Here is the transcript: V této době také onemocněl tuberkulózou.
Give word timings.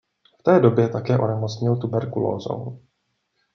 V 0.39 0.43
této 0.43 0.59
době 0.69 0.89
také 0.89 1.17
onemocněl 1.19 1.75
tuberkulózou. 1.75 2.79